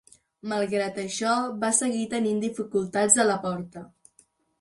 [0.51, 3.85] Malgrat això, va seguir tenint dificultats a la porta.